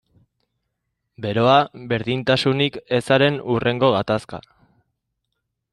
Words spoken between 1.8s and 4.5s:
berdintasunik ezaren hurrengo gatazka.